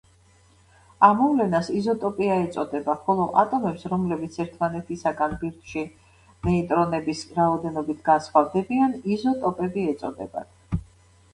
[1.07, 5.83] ამ მოვლენას იზოტოპია ეწოდება, ხოლო ატომებს რომლებიც ერთმანეთისაგან ბირთვში
[6.47, 10.83] ნეიტრონების რაოდენობით განსხვავდებიან იზოტოპები ეწოდებათ.